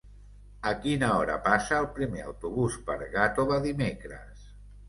[0.69, 4.51] A quina hora passa el primer autobús per Gàtova dimecres?